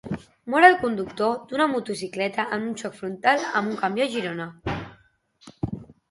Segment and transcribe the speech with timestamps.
[0.51, 4.49] Mor el conductor d'una motocicleta en un xoc frontal amb un camió a Girona.